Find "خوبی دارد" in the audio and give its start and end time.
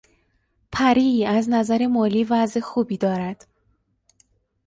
2.59-3.47